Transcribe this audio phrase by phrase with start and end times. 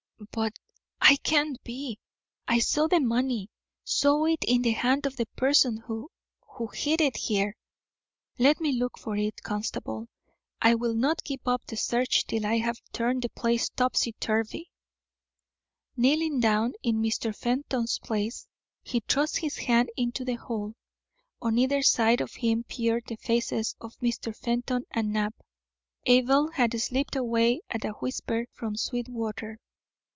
[0.31, 0.53] "But
[1.01, 1.97] I can't be.
[2.47, 3.49] I saw the money;
[3.83, 6.09] saw it in the hand of the person who
[6.73, 7.55] hid it there.
[8.37, 10.07] Let me look for it, constable.
[10.61, 14.69] I will not give up the search till I have turned the place topsy turvy."
[15.97, 17.35] Kneeling down in Mr.
[17.35, 18.47] Fenton's place,
[18.83, 20.75] he thrust his hand into the hole.
[21.41, 24.37] On either side of him peered the faces of Mr.
[24.37, 25.33] Fenton and Knapp.
[26.05, 29.57] (Abel had slipped away at a whisper from Sweetwater.)